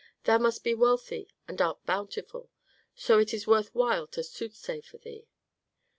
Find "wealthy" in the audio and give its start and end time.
0.73-1.27